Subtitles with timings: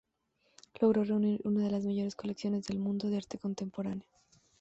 [0.79, 4.07] Logró reunir una de las mayores colecciones del mundo de arte contemporáneo.